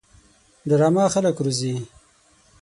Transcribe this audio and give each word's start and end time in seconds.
ډرامه 0.69 1.03
خلک 1.13 1.35
روزي 1.45 1.73